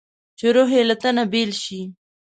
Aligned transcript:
چې 0.37 0.47
روح 0.55 0.69
یې 0.77 0.81
له 0.89 0.95
تنه 1.01 1.23
بېل 1.31 1.51
شي. 1.63 1.81